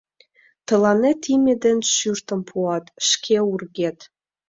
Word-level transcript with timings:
Тыланет 0.67 1.21
име 1.35 1.53
ден 1.63 1.79
шӱртым 1.93 2.41
пуат, 2.49 2.85
шке 3.09 3.37
ургет... 3.51 3.97